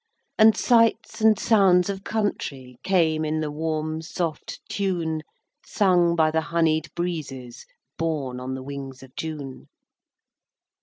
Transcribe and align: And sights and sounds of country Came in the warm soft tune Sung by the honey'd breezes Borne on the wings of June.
And 0.39 0.57
sights 0.57 1.21
and 1.21 1.37
sounds 1.37 1.87
of 1.87 2.03
country 2.03 2.79
Came 2.81 3.23
in 3.23 3.39
the 3.39 3.51
warm 3.51 4.01
soft 4.01 4.59
tune 4.67 5.21
Sung 5.63 6.15
by 6.15 6.31
the 6.31 6.41
honey'd 6.41 6.89
breezes 6.95 7.67
Borne 7.99 8.39
on 8.39 8.55
the 8.55 8.63
wings 8.63 9.03
of 9.03 9.15
June. 9.15 9.67